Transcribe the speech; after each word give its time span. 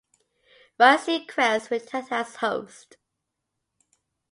Ryan 0.79 0.97
Seacrest 0.97 1.69
returned 1.69 2.07
as 2.09 2.37
host. 2.37 2.97